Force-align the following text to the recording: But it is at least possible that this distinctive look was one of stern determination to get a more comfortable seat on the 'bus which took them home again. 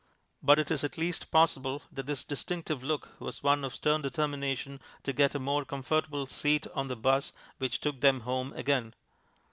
But 0.41 0.57
it 0.57 0.71
is 0.71 0.83
at 0.83 0.97
least 0.97 1.29
possible 1.29 1.83
that 1.91 2.07
this 2.07 2.23
distinctive 2.23 2.81
look 2.83 3.09
was 3.19 3.43
one 3.43 3.63
of 3.63 3.75
stern 3.75 4.01
determination 4.01 4.81
to 5.03 5.13
get 5.13 5.35
a 5.35 5.39
more 5.39 5.63
comfortable 5.63 6.25
seat 6.25 6.65
on 6.73 6.87
the 6.87 6.95
'bus 6.95 7.33
which 7.59 7.79
took 7.81 8.01
them 8.01 8.21
home 8.21 8.51
again. 8.53 8.95